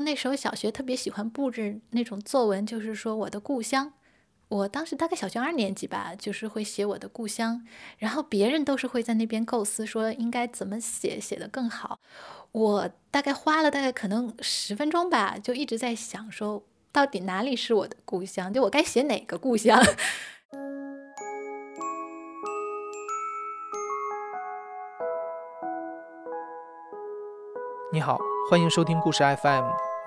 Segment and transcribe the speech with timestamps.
[0.00, 3.92] 那时候小学特别喜欢布置那种作文，就是说我的故乡。
[4.48, 7.64] 我当时大概小学二年级吧，就是会写我的故乡，
[7.98, 12.00] 然后别人都是会在那边构思说应该怎么写，写得更好。
[12.50, 19.80] 我大概花了大概可能十分钟吧，就一直在想说到底哪里是我的故乡，就我该写哪个故乡。
[27.92, 29.64] 你好，欢迎收听故事 FM，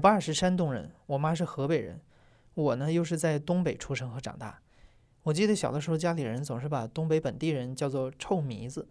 [0.00, 2.00] 我爸是山东人，我妈是河北人，
[2.54, 4.58] 我呢又是在东北出生和长大。
[5.24, 8.88] 我记得小的时候，家里人总是把东北本地人叫做“臭糜子”，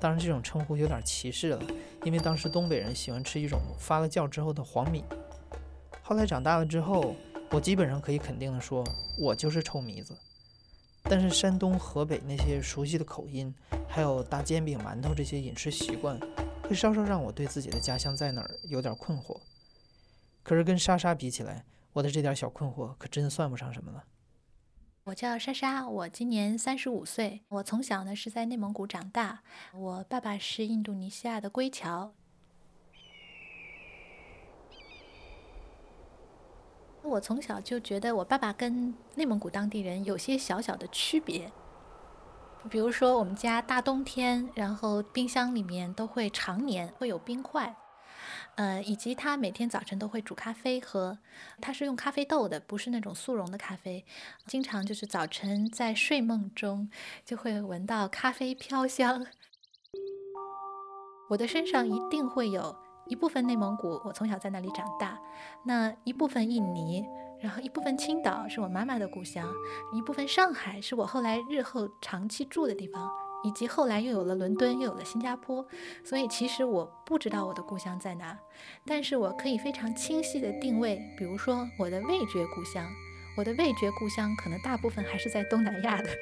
[0.00, 1.62] 当然这种称呼有点歧视了，
[2.04, 5.04] 因为当时东北人喜欢吃一种发了酵之后的黄米。
[6.00, 7.14] 后来长大了之后，
[7.50, 8.82] 我基本上可以肯定的说，
[9.18, 10.16] 我就是臭糜子。
[11.02, 13.54] 但是山东、河北那些熟悉的口音，
[13.86, 16.18] 还有大煎饼、馒头这些饮食习惯，
[16.62, 19.38] 会稍稍让我对自己的家乡在哪儿有点困惑。
[20.46, 24.04] 可是跟莎莎比起来，我的这点小困惑可真算不上什么了。
[25.02, 27.42] 我叫莎莎，我今年三十五岁。
[27.48, 29.42] 我从小呢是在内蒙古长大，
[29.74, 32.12] 我爸爸是印度尼西亚的归侨。
[37.02, 41.50] 我从小就觉得我爸爸跟内蒙古当地人有些小小的区别，
[42.70, 47.74] 比如说我们家大冬天，然后冰箱里面都会常年会有冰块。
[48.56, 51.18] 呃，以及他每天早晨都会煮咖啡喝，
[51.60, 54.04] 他是用咖啡豆的，不是那种速溶的咖啡。
[54.46, 56.90] 经常就是早晨在睡梦中
[57.24, 59.26] 就会闻到咖啡飘香。
[61.28, 62.74] 我的身上一定会有
[63.08, 65.18] 一部分内蒙古，我从小在那里长大；
[65.64, 67.04] 那一部分印尼，
[67.40, 69.52] 然后一部分青岛是我妈妈的故乡，
[69.92, 73.25] 一部分上海是我后来日后长期住的地方。
[73.46, 75.64] 以及后来又有了伦敦，又有了新加坡，
[76.04, 78.36] 所以其实我不知道我的故乡在哪，
[78.84, 82.84] 但是我可以非常清晰的定位，比如说我的味觉故乡，
[83.36, 86.10] 我的味觉故乡可能大部分还是在东南亚的。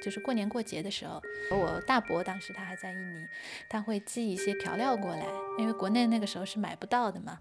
[0.00, 3.26] 就是过年过节的时候，我大伯当时他还在印尼，
[3.68, 5.26] 他会寄一些调料过来，
[5.58, 7.40] 因为国内那个时候是买不到的嘛。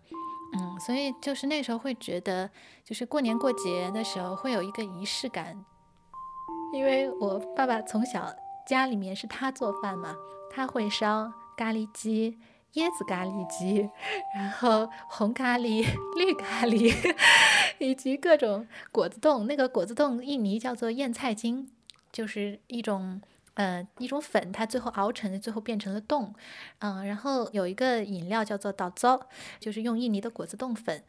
[0.53, 2.49] 嗯，所以就是那时候会觉得，
[2.83, 5.63] 就是过年过节的时候会有一个仪式感，
[6.73, 8.33] 因为我爸爸从小
[8.67, 10.15] 家里面是他做饭嘛，
[10.49, 12.37] 他会烧咖喱鸡、
[12.73, 13.89] 椰子咖喱鸡，
[14.35, 15.85] 然后红咖喱、
[16.17, 16.93] 绿咖喱，
[17.79, 19.47] 以及各种果子冻。
[19.47, 21.69] 那个果子冻，印尼叫做燕菜精，
[22.11, 23.21] 就是一种。
[23.55, 26.33] 呃，一种粉，它最后熬成，最后变成了冻，
[26.79, 29.27] 嗯，然后有一个饮料叫做倒糟，
[29.59, 31.03] 就是用印尼的果子冻粉，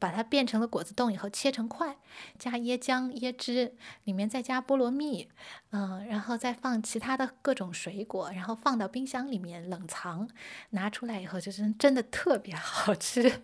[0.00, 1.96] 把它变成了果子冻以后切成块，
[2.36, 5.28] 加椰浆、椰汁，里面再加菠萝蜜，
[5.70, 10.28] 嗯，然后再放其他的各种水果，然后放到冰箱里面冷藏，
[10.70, 13.42] 拿出来以后就是真的特别好吃，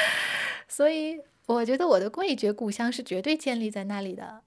[0.68, 4.42] 所以我觉得我的味觉故乡是绝对建立在那里的。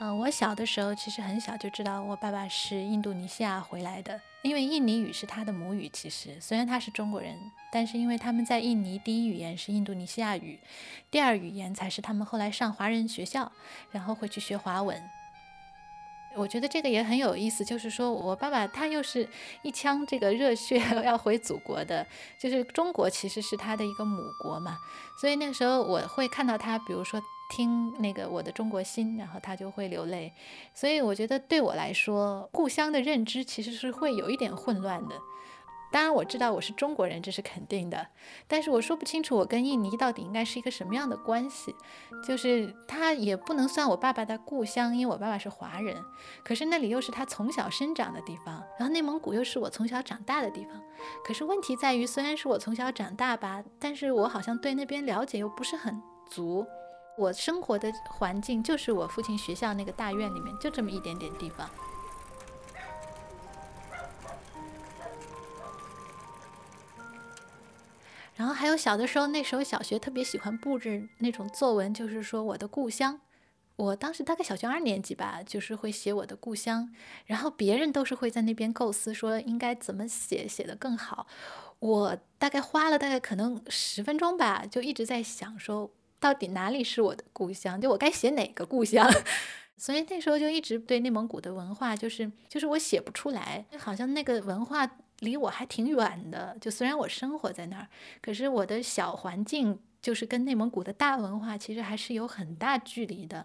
[0.00, 5.88] 嗯，我小的时候其实很小就知道我爸爸是印度尼西亚回来的，因为印尼语是他的母语。
[5.88, 7.38] 其实虽然他是中国人，
[7.70, 10.58] 但是因为他们在印尼第一语言是印度尼西亚语，
[11.12, 13.52] 第二语言才是他们后来上华人学校，
[13.92, 15.00] 然后会去学华文。
[16.36, 19.28] 我觉得这个也很有意思，就是说我爸爸他又是
[19.62, 22.06] 一腔这个热血 要回祖国的，
[22.38, 24.78] 就是中国其实是他的一个母国嘛，
[25.20, 27.22] 所以那个时候我会看到他，比如说。
[27.50, 30.32] 听那个我的中国心，然后他就会流泪，
[30.74, 35.14] 所以我觉得对我来说，故乡的认知其实是会有一点混乱的。
[35.94, 38.04] 当然我知道我是中国人，这是肯定的，
[38.48, 41.72] 但是我说不清楚我跟印尼到底应该是一个什么样的关系。
[42.26, 45.96] 就是他也不能算我爸爸的故乡，因为我爸爸是华人，
[46.44, 50.82] 可是那里又是他从小生长的地方，然后内蒙古又是我从小长大的地方。
[51.24, 56.66] 可是问题在于，虽然是我从小长大吧，但是我好像对那边了解又不是很足。
[57.16, 61.70] 我生活的环境就是我父亲学校那个大院里面，就这么一点点地方。
[68.36, 73.20] 然后还有小的时候，那时候小学特别喜欢布置那种作文，就是说我的故乡。
[73.76, 76.88] 我当时大概小学二年级吧，就是会写我的故乡，
[77.26, 81.26] 然后别人都是会在那边构思说应该怎么写，写得更好。
[81.80, 85.90] 我大概花了大概可能十分钟吧，就一直在想说，
[86.20, 87.80] 到底哪里是我的故乡？
[87.80, 89.08] 就我该写哪个故乡？
[89.76, 94.88] 所以那时候就一直对内蒙古的文化，就是就是我写不出来，好像那个文化
[95.20, 96.56] 离我还挺远的。
[96.60, 97.88] 就虽然我生活在那儿，
[98.20, 103.44] 可是我的小环境就是跟内蒙古的大文化其实还是有很大距离的。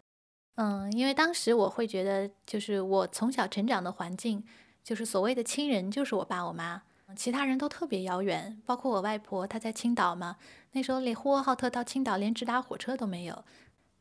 [0.56, 4.44] 嗯，因为当时我会觉得，就是我从小成长的环境，
[4.84, 6.82] 就是所谓的亲人，就是我爸我妈，
[7.16, 8.62] 其他人都特别遥远。
[8.66, 10.36] 包括我外婆，她在青岛嘛，
[10.74, 13.46] 那时候连呼和浩特到青岛连直达火车都没有。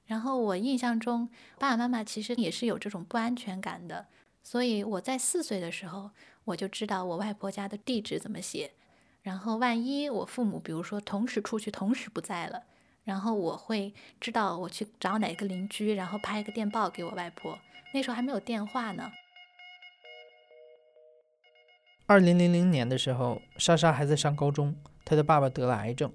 [0.06, 1.28] 然后我印象中，
[1.58, 4.06] 爸爸妈妈其实也是有这种不安全感的。
[4.42, 6.10] 所以我在四岁的时候，
[6.48, 8.72] 我就知道我外婆家的地址怎么写。
[9.22, 12.62] 然后万一我父母，比如说同时出去，同时不在了。
[13.04, 17.58] 然后我会知道我去找哪个邻居，然后拍一个电报给我外婆。
[17.92, 19.10] 那时候还没有电话呢。
[22.06, 24.74] 二零零零年的时候，莎莎还在上高中，
[25.04, 26.10] 她的爸爸得了癌症，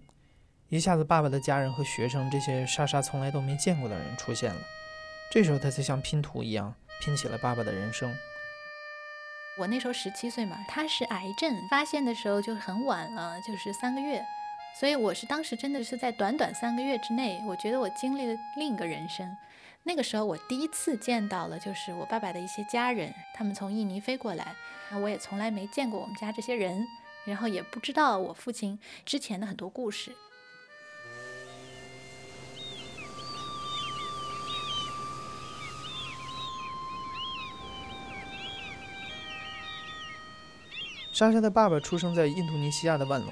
[0.69, 4.61] 一下子爸爸的家人和学生这些莎莎从来都没见过的人出现了。
[5.31, 8.11] 这时候她才像拼图一样拼起了爸爸的人生。
[9.57, 14.25] 我那时候十七岁嘛，他是癌症，发现的时候就很晚了，就是三个月。
[14.79, 19.37] 所以我是当时真的是在短短三个月之内，我觉得我经历了另一个人生。
[19.83, 24.55] 那个时候我第一次见到了，就是我爸爸的一些家人，他们从印尼飞过来，
[25.01, 26.87] 我也从来没见过我们家这些人，
[27.25, 30.15] 然后也不知道我父亲之前的很多故事。
[41.13, 43.31] 莎莎的爸爸出生在印度尼西亚的万隆。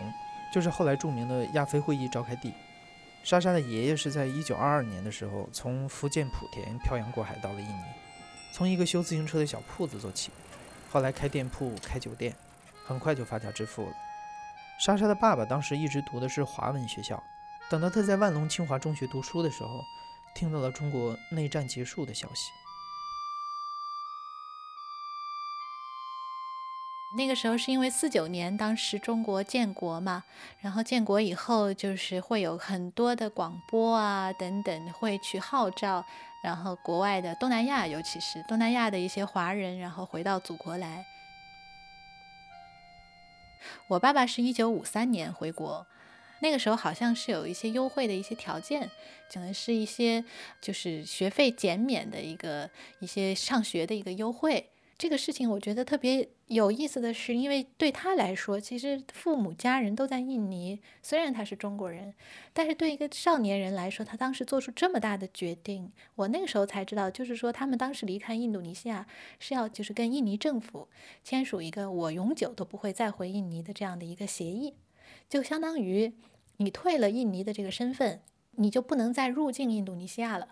[0.53, 2.53] 就是后来著名的亚非会议召开地。
[3.23, 7.83] 莎莎的爷爷是在一九二二年的时候从福建莆田漂洋过海到了印尼，
[8.53, 10.29] 从一个修自行车的小铺子做起，
[10.91, 12.35] 后来开店铺、开酒店，
[12.85, 13.93] 很快就发家致富了。
[14.77, 17.23] 莎莎的爸爸当时一直读的是华文学校，
[17.69, 19.81] 等到他在万隆清华中学读书的时候，
[20.35, 22.51] 听到了中国内战结束的消息。
[27.17, 30.23] 那个时候是因为四九年，当时中国建国嘛，
[30.59, 36.05] 然后建国以后就是会有很多的广播啊等等会去号召，
[36.41, 41.05] 然后国外的东南亚，尤其是东南亚的一些华人，然后回到祖国来。
[43.89, 45.85] 我爸爸是一九五三年回国，
[46.39, 48.89] 那个时候好像是有一些优惠的一些条件，
[49.31, 50.23] 可能是一些
[50.61, 52.69] 就是学费减免的一个
[52.99, 54.69] 一些上学的一个优惠。
[55.01, 62.13] 这个事情我觉得特别有意思的是，因为对他来说，其实父母家人都在印尼，虽然他是中国人，
[62.53, 69.07] 但是对一个少年人来说，他当时做出这么大的决定，我那个时候才知道，就是说他们当时离开印度尼西亚
[69.39, 70.87] 是要就是跟印尼政府
[71.23, 74.75] 签署一个我永久都不会再回印尼的这样的一个协议，
[75.27, 76.13] 就相当于
[76.57, 78.21] 你退了印尼的这个身份，
[78.51, 80.49] 你就不能再入境印度尼西亚了。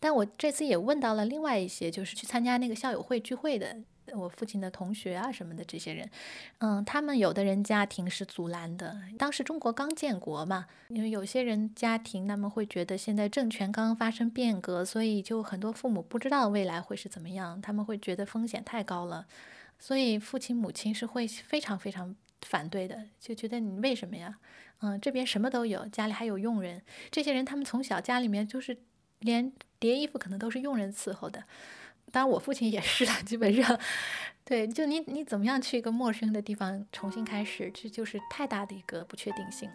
[0.00, 3.76] 但我这次也问到了另外一些，就是去参加那个校友会聚会的，
[4.14, 6.08] 我父亲的同学啊什么的这些人，
[6.58, 8.96] 嗯，他们有的人家庭是阻拦的。
[9.18, 19.26] 当时中国刚建国嘛，因为有些人家庭他们会觉得现在政权刚刚发生变革，所以就很多父母不知道未来会是怎么样，他们会觉得风险太高了，
[19.78, 24.38] 所以父亲母亲是会非常非常反对的，就觉得你为什么呀？
[24.80, 26.80] 嗯，这边什么都有，家里还有佣人，
[27.10, 28.78] 这些人他们从小家里面就是。
[29.26, 31.44] 连叠衣服可能都是佣人伺候的，
[32.10, 33.78] 当然我父亲也是了， 基本上，
[34.44, 39.68] 对，就你你怎么样去一个陌生的地方重新开始，这就是太大的一个不确定性。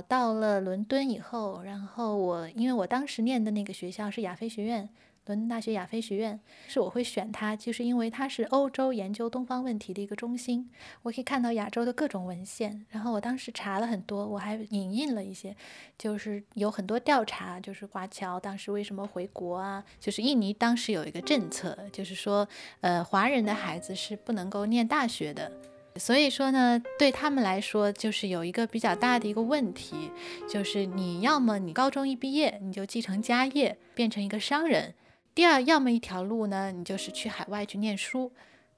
[0.00, 4.88] 我到了伦敦以后，然后我因为我当时念的那个学校是亚非学院，
[5.26, 10.70] 伦敦大学亚非学院，是我会选它，就是因为它是欧洲研究东方问题的一个中心，
[11.02, 12.86] 我可以看到亚洲的各种文献。
[12.88, 15.54] 然后我当时查了很多，我还引印了一些，
[15.98, 19.84] 就是有很多调查，就是华侨当时为什么回国啊？
[20.00, 22.48] 就是印尼当时有一个政策，就是说，
[22.80, 25.52] 呃，华人的孩子是不能够念大学的。
[26.00, 30.10] 所以说呢，对他们来说，就是有一个比较大的一个问题，
[30.48, 34.94] 就是你要么你高中一毕业你就继承家业变成一个商人，
[35.34, 38.32] 第二要么一条路呢，你就是去海外去念书。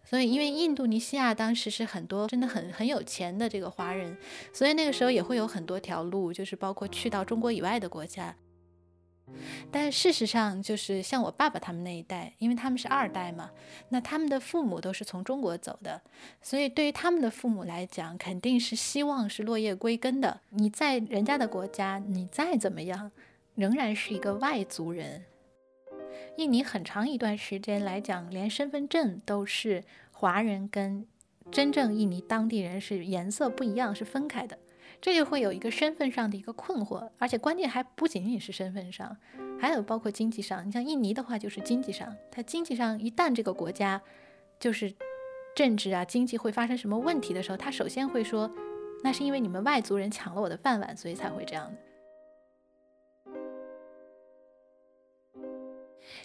[0.05, 4.17] 所以因为印度尼西亚当时是很多真的很很有钱的这个华人，
[4.53, 8.35] 所以那个时候也会有很多条路，就是包括去到中国以外的国家。
[9.71, 13.51] 但事实上，就是像我爸爸他们那一代，因为他们是二代嘛，
[13.89, 16.01] 那他们的父母都是从中国走的，
[16.41, 20.41] 所以对于他们的父母来讲，肯定是希望是落叶归根的。
[20.51, 23.11] 你在人家的国家，你再怎么样，
[23.55, 25.25] 仍然是一个外族人。
[26.37, 31.07] 印尼很长一段时间来讲，连身份证都是华人跟
[31.51, 34.59] 真正印尼当地人是颜色不一样，是分开的。
[35.03, 39.17] 这就会有一个身份上的一个困惑，而且关键还不仅仅是身份上，
[39.61, 40.65] 还有包括经济上。
[40.65, 44.01] 你像印尼的话，就是经济上，它经济上一旦这个国家
[44.61, 44.95] 就是
[45.57, 48.49] 政治啊、经济会发生什么问题的时候，他首先会说，
[49.03, 51.77] 那是因为你们外族人抢了我的饭碗，所以才会这样的。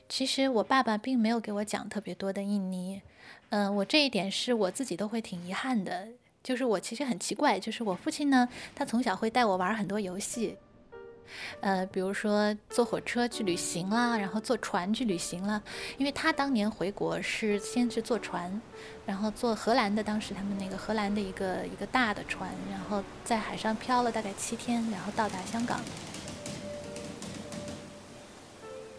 [0.07, 3.01] 其实我爸爸并没有给我讲特别多的印尼，
[3.49, 6.09] 嗯，我这一点是我自己都会挺遗憾的。
[6.47, 10.55] 就是我其实很奇怪，就是我父亲呢，他从小会带我玩很多游戏，
[11.59, 15.61] 呃，比如说坐火车去旅行啦，然后坐船去旅行啦。
[15.97, 18.61] 因为他当年回国是先是坐船，
[19.05, 25.81] 然后坐荷兰的，当时他们那个荷兰的一个一个大的船，然后在海上漂了大概七天，然后到达香港，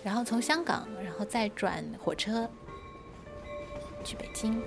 [0.05, 2.47] 然后从香港，然后再转火车
[4.05, 4.63] 去北京。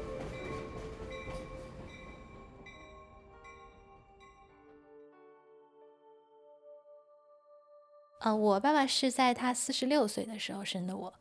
[8.23, 11.11] 呃，我爸爸是在他四十六岁的时候生的我，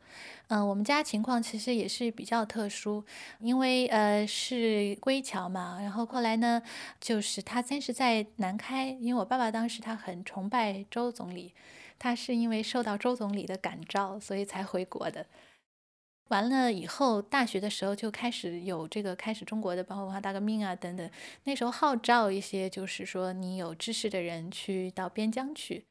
[0.49, 3.03] 嗯，我们家情况其实也是比较特殊，
[3.39, 6.61] 因为呃是归侨嘛，然后后来呢，
[6.99, 11.55] 就是他先是在南开，因为我爸爸当时他很崇拜周总理，
[11.97, 15.25] 他是因为受到周总理的感召，所以才回国的。
[16.29, 21.09] 完了以后，大学的时候就开始有这个开始中国的包括文化大革命啊等等，
[21.45, 25.83] 那时候号召一些就是说你有知识的人去到边疆去。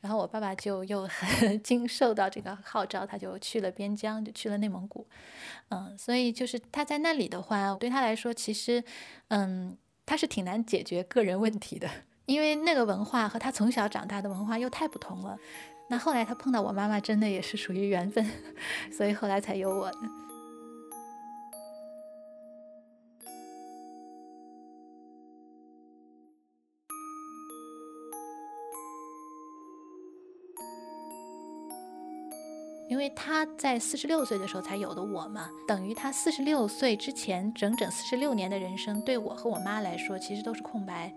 [0.00, 5.06] 然后我爸爸就又很 经受到这个号召，他就去了边疆，就去了内蒙古，
[5.68, 8.82] 嗯，所以就是他在那里的话，对他来说，其实，
[9.28, 9.76] 嗯，
[10.06, 11.88] 他是挺难解决个人问题的，
[12.26, 15.38] 因为那个文化和他从小长大的文化又太不同了。
[15.88, 18.24] 那后来他碰到我妈妈，真的也是属于缘分，
[18.90, 20.29] 所以后来才有我的。
[33.00, 41.10] 因为他在四十六岁的时候才有的我嘛，等于他四十六岁之前整整四十六年的人生，对我和我妈来说其实都是空白。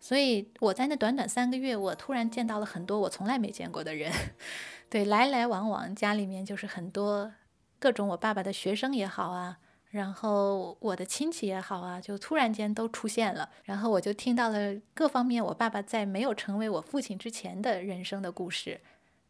[0.00, 4.12] 所以我在那短短三个月，我突然见到了很多我从来没见过的人，
[4.90, 7.30] 对，来来往往，家里面就是很多
[7.78, 9.58] 各种我爸爸的学生也好啊，
[9.90, 18.80] 然后我的亲戚也好啊，就突然间都出现了，然后我就听到了各方面我爸爸在没有成为我父亲之前的人生的故事。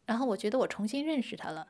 [0.09, 1.67] 然后我觉得我重新认识他了。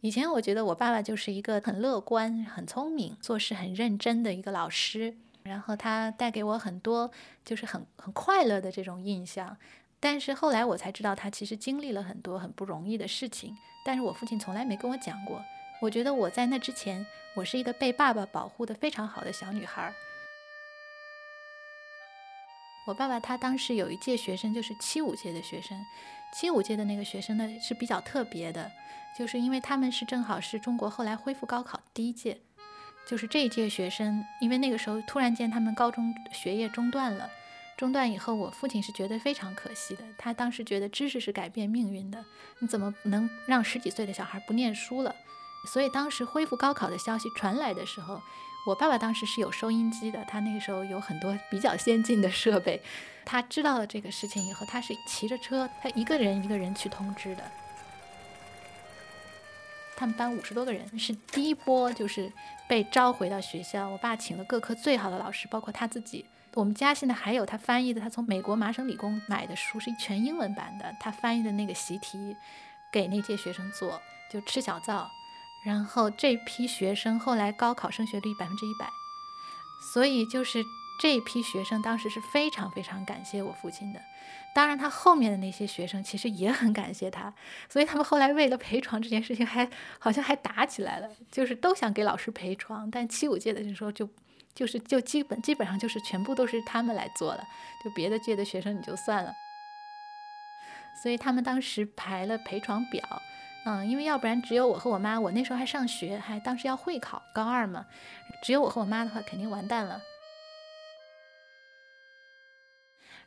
[0.00, 7.10] 以前我觉得我爸爸就是一个很乐观、很聪明、做事很认真的一个老师，然后他带给我很多
[7.44, 9.54] 就是很很快乐的这种印象。
[10.00, 13.54] 但是后来我才知道，他其实经历了很多很不容易的事情。
[13.84, 15.44] 但是我父亲从来没跟我讲过。
[15.82, 17.04] 我觉得我在那之前，
[17.36, 19.92] 我是一个被爸爸保护的非常好的小女孩。
[22.84, 25.78] 我爸爸他当时有一届学生，就是七五届的学生。
[26.32, 28.70] 七五届的那个学生呢是比较特别的，
[29.16, 32.40] 就是因为他们是正好是中国后来恢复高考第一届，
[33.06, 37.30] 就是这一届学生，因为那个时候突然间他们高中学业中断了，
[37.76, 40.02] 中断以后，我父亲是觉得非常可惜的。
[40.18, 42.24] 他当时觉得知识是改变命运的，
[42.58, 45.14] 你怎么能让十几岁的小孩不念书了？
[45.66, 48.20] 所以当时恢复高考的消息传来的时候。
[48.64, 52.80] 我爸爸当时是有收音机的，他那个时候有很多比较先进的设备。
[53.24, 57.42] 他知道了这个事情以后，他是骑着车，他一个人一个人去通知的。
[59.96, 62.32] 他们班五十多个人，是第一波就是
[62.66, 63.88] 被召回到学校。
[63.88, 66.24] 我爸请了各科最好的老师，包括他自己。
[66.54, 70.94] 我们家现在还有他翻译的，他从美国麻省理工买的书，是全英文版的。
[71.00, 72.36] 他翻译的那个习题，
[72.92, 74.00] 给那届学生做，
[74.30, 75.10] 就吃小灶。
[75.64, 78.90] 然后这批学生后来高考升学率百分之一百，
[79.92, 80.64] 所以就是
[81.00, 84.00] 这批学生当时是非常非常感谢我父亲的。
[84.54, 87.32] 当然，他后面的那些学生其实也很感谢他，
[87.70, 92.90] 所以他们后来为了陪床这件事情还好像还打起来了，就是都想给老师陪床。
[92.90, 94.08] 但七五届的时候就
[94.54, 97.42] 就是就基本基本上就是全部都是他们来做了，
[97.82, 99.32] 就别的届的学生你就算了。
[101.02, 103.22] 所以他们当时排了陪床表。
[103.64, 107.86] 嗯，因为要不然只有我和我妈，我那时候还上学，还当时要会考高二嘛，
[108.42, 110.02] 只有我和我妈的话，肯定完蛋了。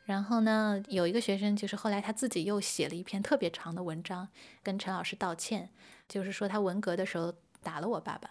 [0.04, 4.28] 然后呢，有一个学生就是后来他自己又写了一篇特别长的文章，
[4.62, 5.70] 跟陈老师道歉，
[6.06, 8.30] 就是说他文革的时候打了我爸爸。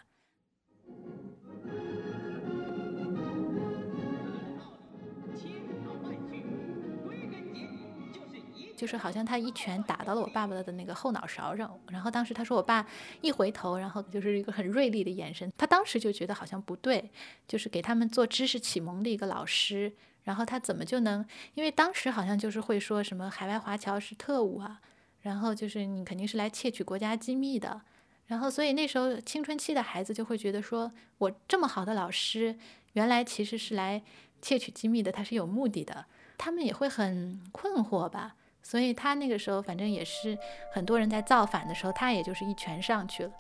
[8.76, 12.86] 就是好像他一拳打到了我爸爸的那个后脑勺上，然后当时他说我爸
[13.22, 17.10] 一回头，然后就是一个很锐利的眼神，他当时就觉得好像不对，
[17.48, 21.26] 就是给他们做知识启蒙的一个老师，然后他怎么就能？
[21.54, 24.82] 因为当时好像就是会说什么海外华侨是特务啊，
[25.22, 27.82] 然后就是你肯定是来窃取国家机密的，
[28.28, 32.58] 然后所以那时候青春期的孩子就会觉得说我这么好的老师，
[32.94, 34.04] 原来其实是来
[34.42, 36.06] 窃取机密的，他是有目的的，
[36.38, 38.36] 他们也会很困惑吧。
[38.66, 40.36] 所以他那个时候反正也是
[40.74, 43.32] 很多人在造反的时候，他也就是一拳上去了。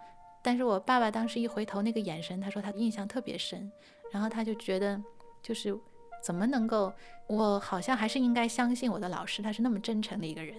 [0.43, 3.71] 但是我爸爸当时一回头那个眼神，他说他印象特别深，
[4.11, 5.01] 然后他就觉得
[5.41, 5.75] 就是
[6.23, 6.93] 怎么能够，
[7.25, 10.55] 我好像还是应该相信我的老师，他是那么真诚的一个人，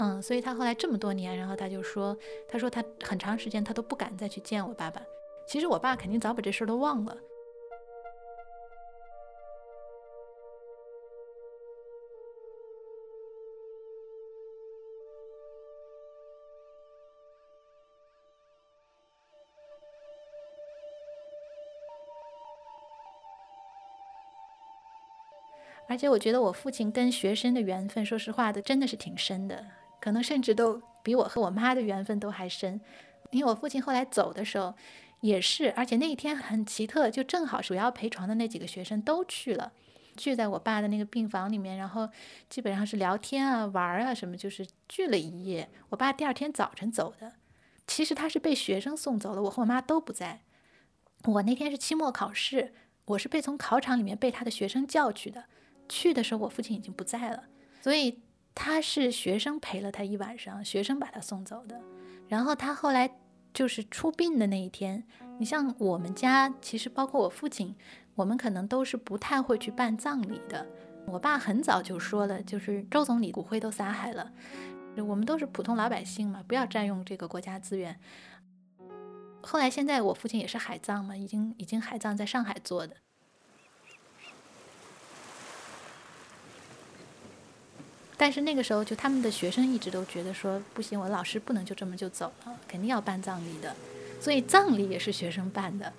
[0.00, 2.16] 嗯，所以他后来这么多年，然后他就说，
[2.48, 5.00] 他说他很长时间他都不敢再去见我爸爸。
[5.46, 7.16] 其实我爸肯定早把这事儿都忘了。
[25.92, 29.62] 而且我觉得我父亲跟学生的缘分，说实话的，真的是挺深的，
[30.00, 32.80] 可能甚至都比我和我妈的缘分都还深。
[33.30, 34.74] 因为我父亲后来走的时候，
[35.20, 39.70] 也是，而且那一天很奇特，就正好主要陪床的那几个学生都去了，
[40.16, 42.08] 聚在我爸的那个病房里面，然后
[42.48, 45.68] 基本上是聊天啊、玩啊什么，就是聚了一夜。
[45.90, 47.34] 我爸第二天早晨走的，
[47.86, 50.40] 其实他是被学生送走了，我和我妈都不在。
[51.24, 52.72] 我那天是期末考试，
[53.04, 55.44] 我是被从考场里面被他的学生叫去的。
[55.92, 57.44] 去的时候，我父亲已经不在了，
[57.82, 58.18] 所以
[58.54, 61.78] 他是学生陪了他一晚上，学生把他送走的。
[62.28, 63.18] 然后他后来
[63.52, 65.04] 就是出殡的那一天，
[65.38, 67.76] 你像我们家，其实包括我父亲，
[68.14, 70.66] 我们可能都是不太会去办葬礼的。
[71.06, 74.32] 我爸很早就说了，就是周总理骨灰都撒海了，
[74.96, 78.00] 我们都是普通老百姓嘛，不要占用这个国家资源。
[79.42, 82.96] 后来现在我父亲也是海葬嘛，已经已经海葬在上海做的。
[88.22, 93.74] 但是那个时候，就他们的学生一直都觉得说不行，我老师不能就这么就走了，肯定要办葬礼的，
[94.20, 95.92] 所以葬礼也是学生办的。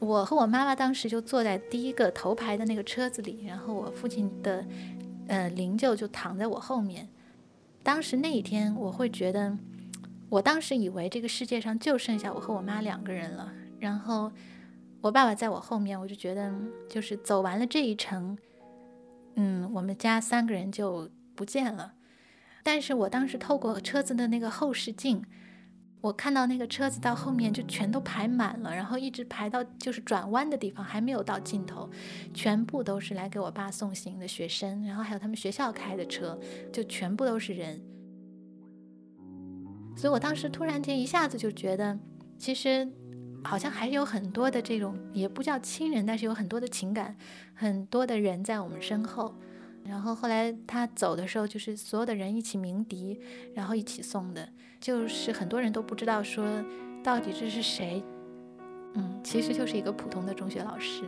[0.00, 4.66] 我和我妈妈当时就坐在第一个头排的那个车子里，然后我父亲的
[5.28, 7.08] 呃灵柩就躺在我后面。
[7.84, 9.56] 当时那一天，我会觉得，
[10.28, 14.32] 我当时以为这个世界上就剩下我和我妈两个人了，然后
[15.00, 16.52] 我爸爸在我后面，我就觉得
[16.88, 18.36] 就是走完了这一程，
[19.36, 21.08] 嗯，我们家三个人就。
[21.40, 21.94] 不见了，
[22.62, 25.24] 但是我当时透过车子的那个后视镜，
[26.02, 31.88] 我看到那个车子到后面就全都排满了，然后一直排到就是转弯的地方，还没有到尽头，
[32.34, 36.38] 全部都是来给我爸送行的学生，然后还有他们学校开的车，
[36.70, 37.80] 就全部都是人。
[39.96, 41.98] 所以我当时突然间一下子就觉得，
[42.36, 42.86] 其实
[43.42, 47.16] 好像还有很多的这种也不叫亲人，但是有很多的情感，
[47.54, 49.34] 很多的人在我们身后。
[49.84, 53.20] 然后后来他走的时候，就是所有的人一起鸣笛，
[53.54, 54.48] 然后一起送的，
[54.80, 56.46] 就是很多人都不知道说
[57.02, 58.02] 到底这是谁，
[58.94, 61.04] 嗯，其实就是一个普通的中学老师。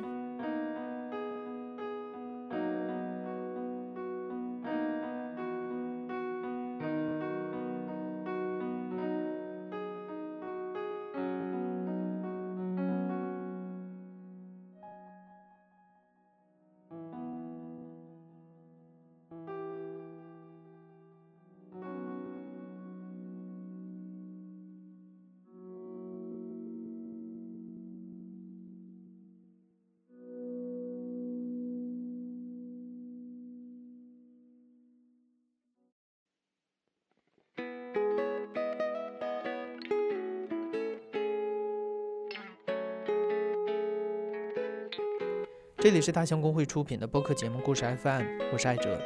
[45.82, 48.96] 这里是大象公会出品的播客节目《故事 FM》，我是艾哲。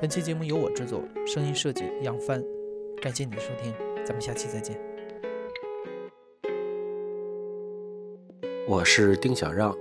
[0.00, 2.42] 本期节目由我制作，声音设计杨帆。
[3.00, 3.72] 感谢你的收听，
[4.04, 4.76] 咱们下期再见。
[8.66, 9.72] 我是丁小让，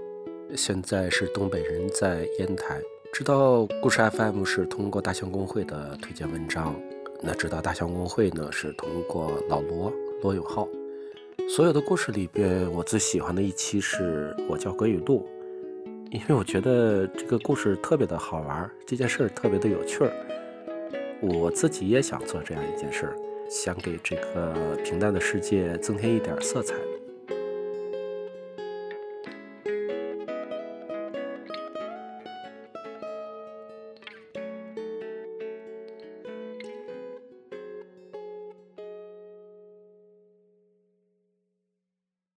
[0.55, 2.79] 现在是东北人，在烟台。
[3.11, 6.79] 知道故事 FM 是通过大象公会的推荐文章，
[7.23, 9.91] 那知道大象公会呢是通过老罗。
[10.21, 10.67] 罗永浩。
[11.49, 15.27] 所有的故事里边，我最喜欢的一期是我叫葛雨露，
[16.11, 20.11] 因为我觉得这个故事特别的好玩，这件事特别的有趣儿。
[21.21, 23.13] 我自己也想做这样一件事，
[23.49, 26.75] 想给这个平淡的世界增添一点色彩。